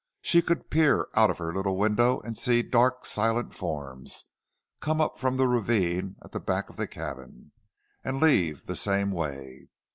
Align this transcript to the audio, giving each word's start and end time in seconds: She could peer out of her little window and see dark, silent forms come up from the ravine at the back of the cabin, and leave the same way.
She 0.23 0.41
could 0.41 0.71
peer 0.71 1.09
out 1.13 1.29
of 1.29 1.37
her 1.37 1.53
little 1.53 1.77
window 1.77 2.21
and 2.21 2.35
see 2.35 2.63
dark, 2.63 3.05
silent 3.05 3.53
forms 3.53 4.25
come 4.79 4.99
up 4.99 5.15
from 5.19 5.37
the 5.37 5.47
ravine 5.47 6.15
at 6.23 6.31
the 6.31 6.39
back 6.39 6.71
of 6.71 6.75
the 6.75 6.87
cabin, 6.87 7.51
and 8.03 8.19
leave 8.19 8.65
the 8.65 8.75
same 8.75 9.11
way. 9.11 9.67